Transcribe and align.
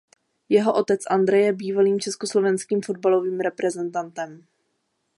Jeho 0.49 0.73
otec 0.73 1.05
Andrej 1.09 1.43
je 1.53 1.59
bývalým 1.61 1.99
československým 2.01 2.81
fotbalovým 2.81 3.37
reprezentantem. 3.39 4.45